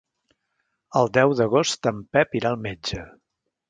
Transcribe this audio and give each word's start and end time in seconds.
El 1.03 1.13
deu 1.19 1.35
d'agost 1.41 1.93
en 1.95 2.03
Pep 2.19 2.37
irà 2.43 2.53
al 2.57 2.63
metge. 2.69 3.09